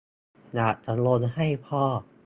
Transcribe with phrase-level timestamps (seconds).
[0.55, 1.83] อยากจะลงให้พ่อ